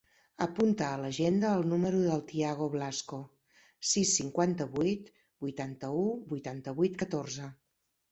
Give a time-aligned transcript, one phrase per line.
[0.43, 3.19] Apunta a l'agenda el número del Tiago Blasco:
[3.89, 5.11] sis, cinquanta-vuit,
[5.45, 7.51] vuitanta-u, vuitanta-vuit, catorze.